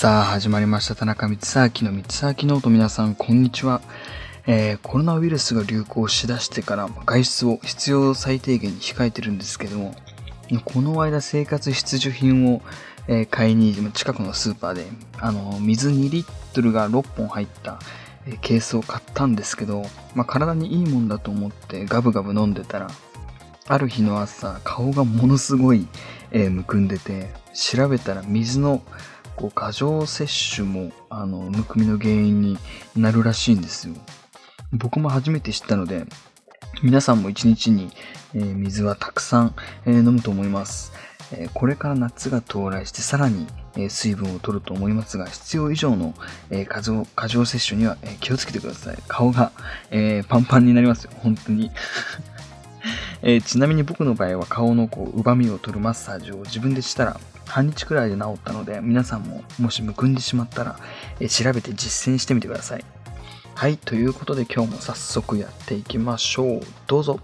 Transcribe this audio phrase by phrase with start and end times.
[0.00, 0.94] さあ、始まりました。
[0.94, 3.80] 田中光秋の光明ノート皆さん、こんにちは。
[4.46, 9.96] えー、コロナウイルスが流行しだしてから外出を必要最低限に控えてるんですけども、
[10.64, 12.62] この間生活必需品を、
[13.08, 14.86] えー、買いに近くのスーパーで、
[15.18, 17.80] あの、水2リットルが6本入った、
[18.24, 19.82] えー、ケースを買ったんですけど、
[20.14, 22.86] まあ、体にいいもんだと思ってガブガブ飲んでたら、
[23.66, 25.88] ある日の朝、顔がものすごい、
[26.30, 28.80] え、むくんでて、調べたら水の
[29.38, 32.58] こう過剰摂取もあのむくみの原因に
[32.96, 33.94] なるらしいんですよ。
[34.72, 36.04] 僕も初めて知ったので、
[36.82, 37.90] 皆さんも一日に、
[38.34, 39.54] えー、水はたくさん、
[39.86, 40.92] えー、飲むと思います。
[41.32, 46.14] えー、これから夏が到来してさらに、え水分を取ると思いますが、必要以上の、
[46.50, 48.98] え過剰過剰摂取には、え気をつけてください。
[49.06, 49.52] 顔が、
[49.90, 51.70] えパンパンになりますよ、本当に。
[53.22, 60.78] えちなみに僕の場合は顔のこう、歪みを取るマッサージを自分でしたら、半日くらいで治ったので、皆さんももしむくんでしまったら、
[61.18, 62.84] え調べて実践してみてください。
[63.54, 66.60] はい、ということで今日も早速やっていきましょう。
[66.86, 67.18] どうぞ。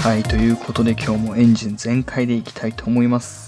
[0.00, 3.43] はい、ということで今日もエンジン全開でいきたいと思います。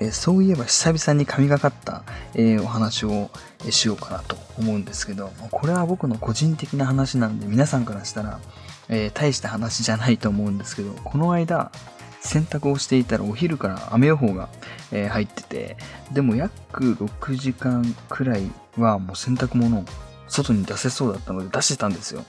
[0.00, 2.02] え、そういえば久々に神がかった、
[2.34, 3.30] え、お話を
[3.68, 8.40] しようかなと思うんですけど、これは僕の個人的な話なんで皆さんからしたら、
[8.88, 11.70] え、大した話じゃないと思うんですけど、この間、
[12.22, 14.48] 洗濯をしていたらお昼から雨予報が、
[14.90, 15.76] え、入ってて、
[16.12, 19.84] でも約6時間くらいはもう洗濯物を
[20.28, 22.24] 外に出せそうだったので出してたんですよ。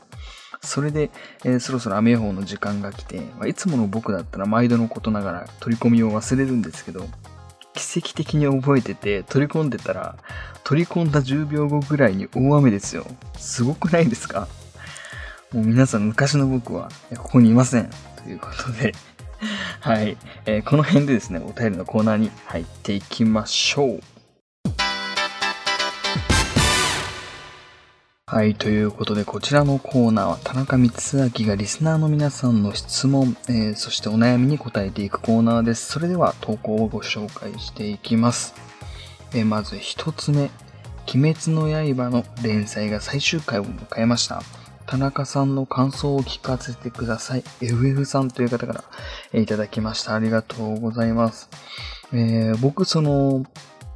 [0.64, 1.10] それで、
[1.44, 7.08] えー、そろそろ雨予報の時間が来て、まあ、いつもの僕だったら毎度のことながら取り込みを忘れるんですけど、
[7.74, 10.16] 奇跡的に覚えてて取り込んでたら、
[10.64, 13.06] 取り込んだ10秒後ぐらいに大雨ですよ。
[13.38, 14.48] すごくないですか？
[15.52, 17.90] もう皆さん昔の僕はここにいません。
[18.24, 18.94] ということで
[19.82, 24.00] はい、えー、この辺でですね、お便りのコーナーに入っていきましょう。
[28.32, 35.92] はい、ということで、こちらのコーナーは田中光明がリスナーの皆さんの質問、えー、そしてお悩みに答えていくコーナーです。
[35.92, 38.54] それでは投稿をご紹介していきます。
[39.34, 40.50] えー、まず一つ目、
[41.14, 44.42] 鬼滅の刃の連載が最終回を迎えました。
[44.86, 47.44] 田中さんの感想を聞かせてください。
[47.60, 48.86] FF さんという方か
[49.34, 50.16] ら、いただきました。
[50.16, 51.50] ありがとうございます。
[52.14, 53.46] えー、僕、その、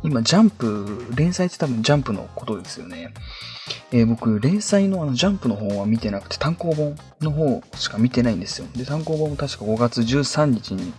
[0.04, 3.14] 今、ジャンプ、連載って多分ジャンプのことですよね。
[3.92, 8.68] えー、僕、連載のあのジャンプの方は見てなくて、単行本の方しか見てないんですよ。
[8.76, 10.94] で、単行本も確か5月13日に、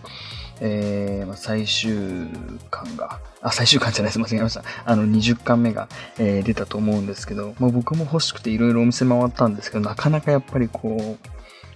[0.59, 2.27] えー、最終
[2.69, 4.19] 巻が、あ、最終巻じゃないです。
[4.19, 4.63] 間違えました。
[4.85, 5.87] あの、20巻目が、
[6.17, 11.29] えー、出たと思うんですけど、まあ、僕も欲しくていろいろお店回ったんですけど、なかなかやっぱりこう、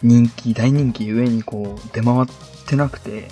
[0.03, 2.25] 人気、大人気ゆえにこう、出回っ
[2.65, 3.27] てなくて、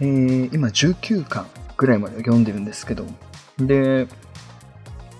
[0.00, 1.46] えー、今19巻
[1.78, 3.06] ぐらいまで読んでるんですけど、
[3.58, 4.06] で、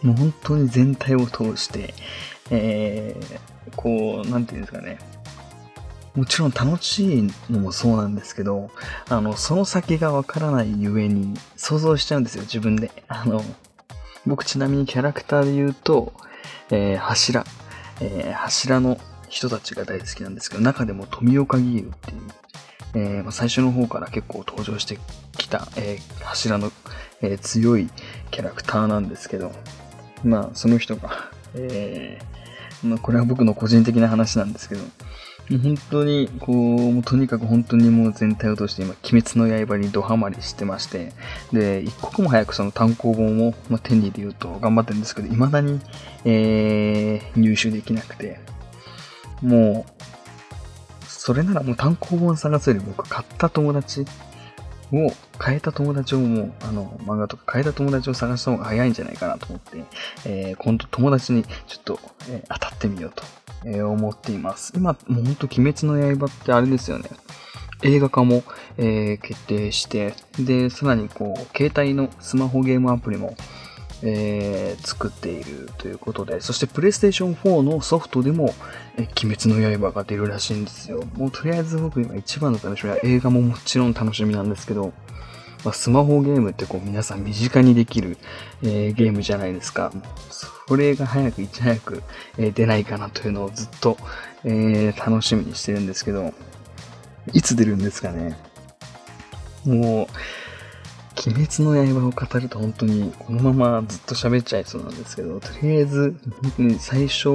[0.02, 1.94] もう本当に全体を通して、
[2.50, 4.98] えー、こう、なんていうんですかね。
[6.14, 8.70] もちろん楽しいのもそうなんですけど、
[9.08, 12.90] あの、その先がわからないゆえに想像しちゃうんですよ、自分で。
[13.06, 13.42] あの、
[14.26, 16.12] 僕ちなみにキャラクターで言うと、
[16.70, 17.44] えー、柱、
[18.00, 18.98] えー、柱の
[19.28, 22.20] 人たちが大好きなんですけど、中でも富岡義勇っていう、
[22.94, 24.98] えー、最初の方から結構登場して
[25.36, 26.72] きた、えー、柱の、
[27.20, 27.88] えー、強い
[28.30, 29.52] キャラクターなんですけど、
[30.24, 31.10] まあ、その人が、
[31.54, 34.82] えー、まあ、これは僕の個人的な話なんですけど、
[35.56, 36.56] 本当に、こう、
[36.92, 41.12] もうとにかく本当にもう全体を通して今、鬼滅の刃にドハマりしてまして、
[41.52, 45.80] で、一刻も早くその単行本を、まあ、手に入れようと頑張ってるんですけど、未だに、
[46.26, 48.40] えー、入手できなくて、
[49.40, 49.97] もう、
[51.28, 54.06] それならもう単行本探すより僕買った友達
[54.90, 55.12] を
[55.44, 59.84] 変えた友達をもう、あの、漫画とか変えた友達を探した方が早いんじゃないかなと思って、
[60.24, 62.00] えー、今度友達にちょっと、
[62.30, 63.24] えー、当たってみようと、
[63.66, 64.72] えー、思っています。
[64.74, 67.10] 今、もうほんと鬼滅の刃ってあれですよね。
[67.82, 68.42] 映画化も、
[68.78, 73.36] えー、決定して、で、さらにこう、携帯のスマホゲームアプリも、
[74.02, 78.54] えー、作っているということで、そしてプレイステーション4のソフトでも、
[78.96, 81.02] え鬼滅の刃が出るらしいんですよ。
[81.14, 84.92] もうとりあえず僕今一番の楽しみは映画ももちろん楽しみなんですけど、
[85.64, 88.16] まあ、スマホゲームってこう皆さん身近にできる、
[88.62, 89.92] えー、ゲームじゃないですか。
[90.30, 92.02] それが早くいち早く、
[92.36, 93.96] えー、出ないかなというのをずっと、
[94.44, 96.32] えー、楽しみにしてるんですけど、
[97.32, 98.38] いつ出るんですかね。
[99.64, 100.06] もう、
[101.26, 106.14] 鬼滅の刃を語ると本当にこのままずっと喋っちゃいそうなんですけど、とりあえず、
[106.78, 107.28] 最初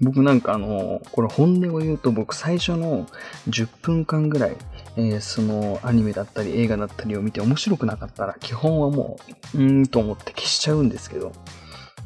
[0.00, 3.06] 僕なんかあの、これ本音を言うと僕最初の
[3.48, 4.56] 10分間ぐらい、
[4.96, 9.18] えー、そのアニメだったり映画だったりを見て面白くなかったら基本はも
[9.54, 11.32] う、うーんと思って消しちゃうんですけど、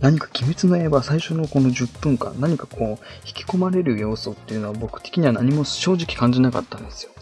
[0.00, 7.12] 何か鬼滅の刃最初のこの10分間何かこう引き込まれる要素っていうのは僕的には何も正直感じなかったんですよ。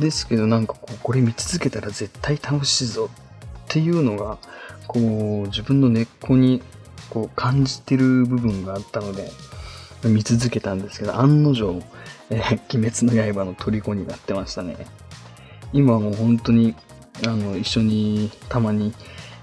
[0.00, 4.38] ですけどなんかこうこれ見続けたら絶対楽しいぞっていうのが
[4.86, 5.02] こう
[5.48, 6.62] 自分の根っこに
[7.10, 9.30] こう感じてる部分があったので、
[10.04, 11.82] 見続けたんですけど、案の定、
[12.30, 14.76] えー、鬼滅の刃の虜になってましたね。
[15.72, 16.74] 今はもう本当に、
[17.26, 18.94] あの、一緒にたまに、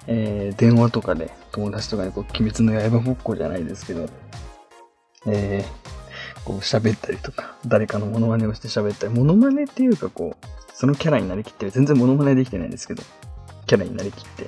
[0.07, 4.07] えー、電話とかで友達とかにこう、鬼滅の刃ごっこじゃないですけど、
[5.27, 5.86] えー、
[6.47, 13.03] こう喋ったりとか、誰かのモノマネをして喋ったり、モノマネっていうかこう、そのキャラになりきって、全然モノマネできてないんですけど、
[13.65, 14.47] キャラになりきって、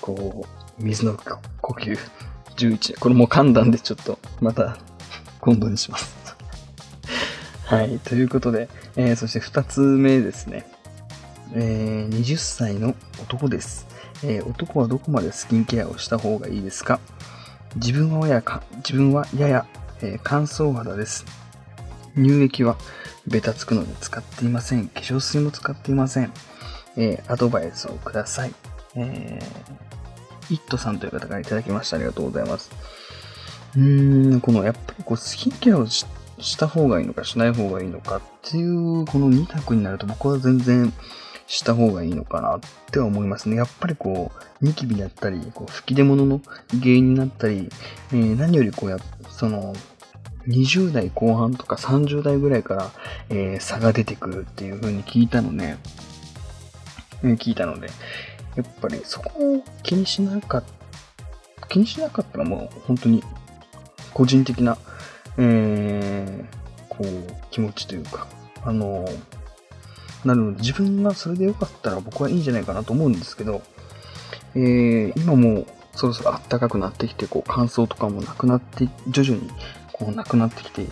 [0.00, 0.44] こ
[0.80, 1.16] う、水の
[1.60, 1.96] 呼吸
[2.56, 2.98] 11。
[2.98, 4.78] これもう噛んだんでちょっとまた
[5.40, 6.12] 今度にします。
[7.66, 8.00] はい。
[8.00, 10.66] ということで、えー、そして2つ目ですね。
[11.54, 13.86] えー、20歳の男です。
[14.24, 16.98] えー、男はどこまでスキンケアをした方がいいですか？
[17.76, 19.66] 自分はやか、自分はやや、
[20.02, 21.24] えー、乾燥肌です。
[22.14, 22.76] 乳液は
[23.26, 24.88] ベタつくので使っていません。
[24.88, 26.32] 化粧水も使っていません。
[26.96, 28.54] えー、アドバイスをください。
[28.94, 29.88] えー
[30.50, 31.96] イットさんという方からいただきました。
[31.96, 32.70] ありがとうございます。
[33.76, 36.06] うん、このやっぱりこうスキンケアをし
[36.58, 40.92] た方がいいのかしない方がいいのかっていうこの2択になると僕は全然
[41.46, 42.60] した方がいいのかなっ
[42.90, 43.56] ては思いますね。
[43.56, 47.68] やっぱりこう、ニキビだったり、こう吹き出物の原因になったり、
[48.12, 49.00] えー、何よりこうやっ、
[49.38, 49.72] その、
[50.48, 52.90] 20代後半とか30代ぐらいから、
[53.30, 55.76] えー、差が出てくるっていう風に聞いたので、
[57.22, 57.88] 聞いたので、
[58.56, 60.64] やっぱりそこを気にしなかっ
[61.60, 63.22] た、気にしなかったらもう本当に
[64.12, 64.76] 個人的な、
[65.36, 68.26] えー、こう、気持ちというか、
[68.64, 69.08] あの、
[70.24, 73.62] なので自分がそれで良かったら僕はいいんじゃないかなと思うんですけど、
[74.56, 75.64] えー、今も
[75.98, 79.50] そろそろ暖かくなってきて、こう乾燥とかもなくなって、徐々に
[79.92, 80.86] こうなくなってきて、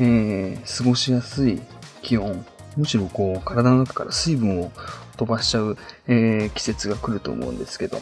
[0.00, 1.60] えー、過ごしやすい
[2.02, 2.44] 気温、
[2.76, 4.72] むしろこう体の中から水分を
[5.16, 5.76] 飛ばしちゃう、
[6.08, 8.00] えー、季節が来ると思うんですけど、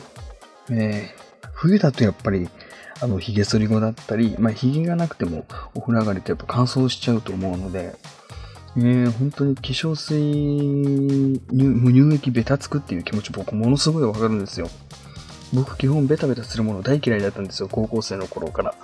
[0.71, 2.49] えー、冬だとやっぱり、
[3.03, 7.95] あの、髭剃り後だったり、まあ、髭がなくてもお風呂上がりってやっぱ乾燥しちゃうと思うので、
[8.79, 14.71] えー、本当に化粧水、乳液ベタつくっていう気持ち僕ものすごいわかるんですよ。
[15.53, 18.75] 僕基本ベタベタするもの大嫌いだったんですよ、高校生の頃から。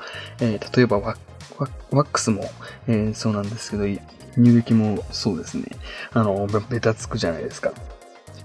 [0.41, 1.15] えー、例えばワ
[1.91, 2.45] ックスも、
[2.87, 3.85] えー、そうなんですけど、
[4.37, 5.65] 乳液もそうですね。
[6.13, 7.73] あの、ベタつくじゃないですか。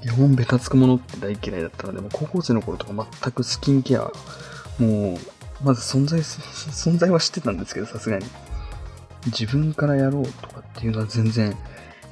[0.02, 4.12] 基本ベタつくものって大嫌いだったので、も高校生の頃とか全くスキンケア、
[4.78, 5.18] もう、
[5.64, 8.26] まず存在、 存在は知ってたんですけど、さすがに。
[9.26, 11.58] 自分からやろうとかっていうのは全然、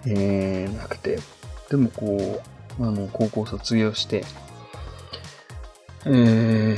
[0.06, 1.20] えー、なくて。
[1.70, 2.42] でもこ
[2.80, 4.26] う、あの、高校卒業して、
[6.10, 6.78] え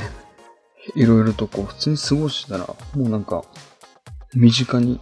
[0.94, 3.44] いろいろとこう、普通に過ごしてたら、もうなんか、
[4.34, 5.00] 身近に、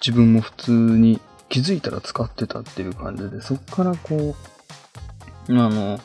[0.00, 4.34] 自分も普通に気づいたら使ってたっていう感じで、そっからこ
[5.48, 6.00] う、あの、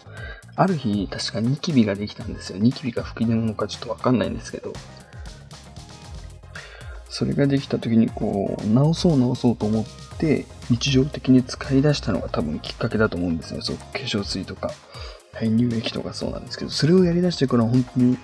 [0.56, 2.60] ある日、確かニキビができたんですよ。
[2.60, 4.74] ニキビが吹き出物かちょっとわかんないんですけど、
[7.10, 9.86] それができた時にこう、直そう直そうと思っ
[10.18, 13.62] て、日常的に使い出したのが多分きっかけだと思うんですよ。
[13.62, 14.72] そう、化粧水とか、
[15.46, 18.18] 乳液とかそうなんですけど、それをやり出してから本当に、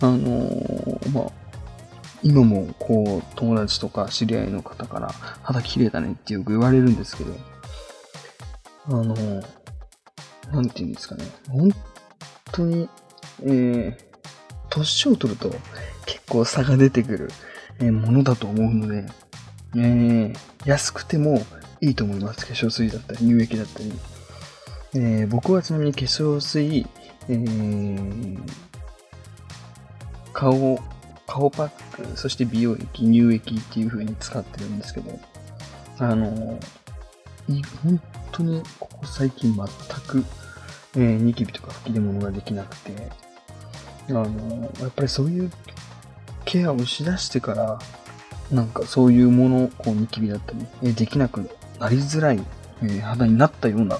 [0.00, 1.32] あのー、まあ、
[2.22, 5.08] 今もこう、友達とか知り合いの方から
[5.42, 7.34] 肌綺麗だねってよく言われるんですけど、
[8.86, 9.62] あのー
[10.52, 11.24] なんて言うんですかね。
[11.48, 11.70] 本
[12.52, 12.88] 当に、
[13.42, 13.96] えー、
[14.68, 15.50] 年を取ると
[16.04, 17.30] 結構差が出てくる、
[17.80, 19.06] えー、ものだと思うので、
[19.76, 21.44] えー、安くても
[21.80, 22.46] いいと思います。
[22.46, 23.92] 化粧水だったり、乳液だったり。
[24.94, 26.86] えー、僕はちなみに化粧水、
[27.28, 28.38] えー、
[30.32, 30.78] 顔、
[31.26, 35.18] 顔パック、そして美容液、乳液っていう風に使ってるんですけど、
[35.98, 36.58] あの、
[37.82, 39.66] 本当にここ最近全
[40.06, 40.24] く
[40.94, 42.92] えー、ニキビとか吹き出物ができなくて、
[44.10, 45.50] あの、やっぱりそういう
[46.44, 47.78] ケアをしだしてから、
[48.50, 52.40] なんかそういうもの、こうニキビだったり、え、できなくなりづらい、
[52.82, 53.98] え、肌になったような、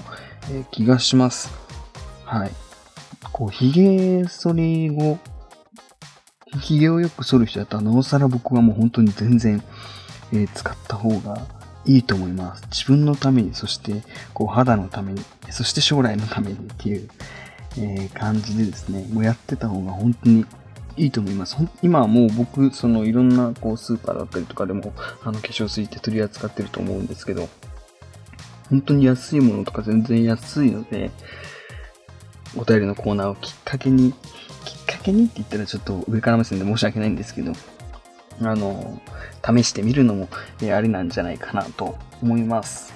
[0.71, 1.51] 気がします。
[2.25, 2.51] はい。
[3.31, 5.17] こう、髭剃り後、
[6.59, 9.63] 髭をよく剃る人だったら、なおさら僕はもう本当に全然、
[10.31, 11.45] えー、使った方が
[11.85, 12.63] いいと思います。
[12.71, 17.09] 自分のために、そして、こう、肌のために、そして将来のためにっていう、
[17.77, 20.45] えー、感じでですね、もうやってた方が本当に
[20.95, 21.57] いいと思います。
[21.81, 27.49] 今はもう僕、そのいろんなこうスーパーだったりとかでも、あの化粧水って取り扱ってると思うんですけど、
[28.73, 31.11] 本当に安いものとか全然安いので、
[32.57, 34.13] お便りのコーナーをきっかけに、
[34.65, 37.51] きっかけにって言ったらちょっと上から目線で申し訳ないんですけど、
[38.41, 38.99] あの、
[39.45, 40.27] 試してみるのも、
[40.63, 42.95] えありなんじゃないかなと思います。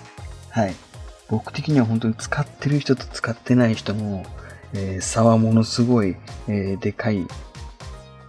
[0.49, 0.73] はい。
[1.29, 4.25] 僕的には本当に使ってる人と使ってない人の、
[4.73, 6.15] えー、差はものすごい、
[6.47, 7.27] えー、でかい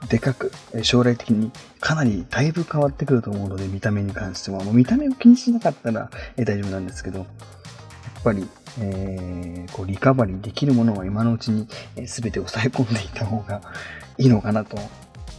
[0.09, 1.51] でかく、将来的に
[1.81, 4.65] かなりだいぶ変わってくると思うので、見た目に関しては。
[4.65, 8.49] もう見た目を気にしなかったら、え大丈夫なんですけど、やっぱり、
[8.81, 13.61] えー、こうリカバリーできるものは今のうちに、え、全て抑え込んでいた方が
[14.17, 14.79] いいのかなと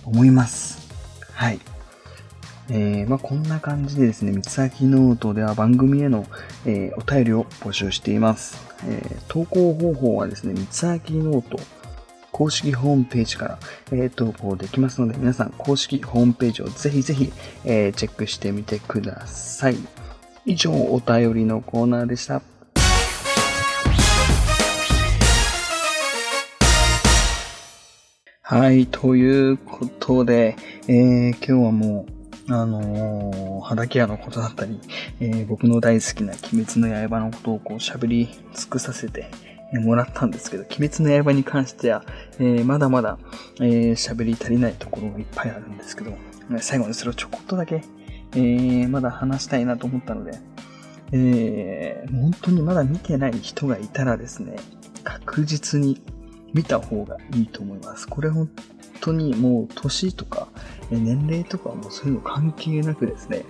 [0.05, 0.87] 思います。
[1.33, 1.59] はい。
[2.71, 6.27] えー、まあ、こんな感じでですね、三つ先ノートでは番組への、
[6.65, 8.63] えー、お便りを募集しています。
[8.85, 11.59] えー、投稿方法はですね、三つ先ノート
[12.39, 13.59] 公式ホームページから、
[13.91, 17.33] えー、投稿できますので、皆さん公式ホームページをぜひぜひ、
[17.65, 19.75] えー、チェックしてみてください。
[20.45, 22.41] 以上、お便りのコーナーでした。
[28.41, 30.55] はい、ということで、
[30.87, 32.05] えー、今日はも
[32.47, 34.79] う、あのー、肌ケアのことだったり、
[35.19, 39.29] えー、僕の大好きな鬼滅の刃のことをこう喋り尽くさせて、
[39.73, 42.03] もらったんですけど、鬼滅の刃に関しては、
[42.39, 43.17] えー、まだまだ
[43.57, 46.13] 喋、えー、り足りないところがいっぱいあるんですけど、
[46.59, 47.83] 最後にそれをちょこっとだけ、
[48.33, 50.39] えー、まだ話したいなと思ったので、
[51.11, 54.55] えー、本当にまだ見てない人がいたらですね、
[55.03, 56.01] 確実に
[56.53, 58.07] 見た方がいいと思います。
[58.07, 58.49] これ本
[59.01, 60.49] 当にもう年とか
[60.91, 63.45] 年齢とかもそういうの関係なくですね、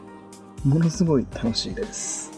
[0.65, 2.28] ものすごい楽しいです。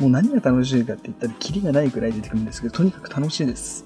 [0.00, 3.84] もう何が楽しいかって言ったらキリがないくらい出てくるんですけど、とにかく楽しいです。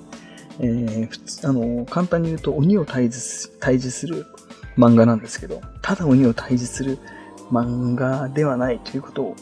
[0.60, 4.26] えー、普通、あの、簡単に言うと鬼を退治退治する
[4.78, 6.98] 漫画なんですけど、ただ鬼を退治する
[7.50, 9.36] 漫画ではないということを、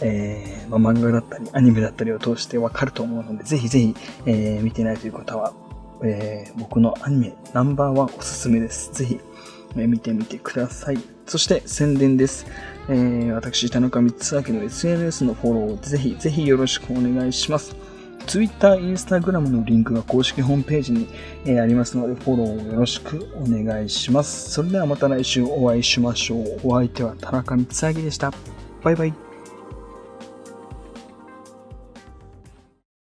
[0.00, 5.52] えー、まあ、漫画だったり、アニメだったりを通してわかると思うので、ぜひぜひ、えー、見てないという方は、
[6.04, 8.92] えー、僕のアニメナンバーワンおすすめです。
[8.92, 9.20] ぜひ、
[9.74, 10.98] 見てみてください。
[11.26, 12.46] そして宣伝です。
[12.88, 17.76] えー、私、田中光明の SNS のフォローをぜひぜひよろしくお願いします。
[18.26, 21.08] Twitter、Instagram のリンクが公式ホームページに、
[21.44, 24.50] えー、ありますので、フォローをよろしくお願いします。
[24.50, 26.60] それではまた来週お会いしましょう。
[26.64, 28.32] お相手は田中光明でした。
[28.82, 29.31] バイバイ。